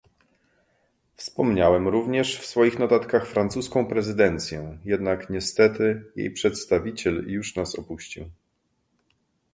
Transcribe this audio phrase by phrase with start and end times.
[1.15, 8.25] Wspomniałem również w swoich notatkach francuską prezydencję, jednak niestety jej przedstawiciel już nas opuścił